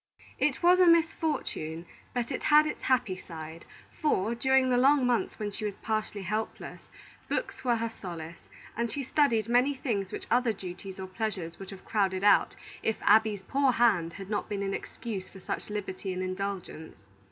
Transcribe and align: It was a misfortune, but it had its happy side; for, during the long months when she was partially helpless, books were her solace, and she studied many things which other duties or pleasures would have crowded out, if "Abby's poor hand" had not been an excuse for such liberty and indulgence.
It 0.39 0.63
was 0.63 0.79
a 0.79 0.87
misfortune, 0.87 1.85
but 2.11 2.31
it 2.31 2.45
had 2.45 2.65
its 2.65 2.81
happy 2.81 3.15
side; 3.15 3.65
for, 3.91 4.33
during 4.33 4.71
the 4.71 4.77
long 4.79 5.05
months 5.05 5.37
when 5.37 5.51
she 5.51 5.63
was 5.63 5.75
partially 5.75 6.23
helpless, 6.23 6.89
books 7.29 7.63
were 7.63 7.75
her 7.75 7.89
solace, 7.91 8.49
and 8.75 8.89
she 8.91 9.03
studied 9.03 9.47
many 9.47 9.75
things 9.75 10.11
which 10.11 10.25
other 10.31 10.53
duties 10.53 10.99
or 10.99 11.05
pleasures 11.05 11.59
would 11.59 11.69
have 11.69 11.85
crowded 11.85 12.23
out, 12.23 12.55
if 12.81 12.97
"Abby's 13.03 13.43
poor 13.43 13.73
hand" 13.73 14.13
had 14.13 14.31
not 14.31 14.49
been 14.49 14.63
an 14.63 14.73
excuse 14.73 15.29
for 15.29 15.39
such 15.39 15.69
liberty 15.69 16.11
and 16.11 16.23
indulgence. 16.23 16.97